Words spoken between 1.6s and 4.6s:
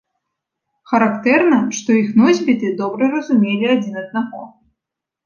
што іх носьбіты добра разумелі адзін аднаго.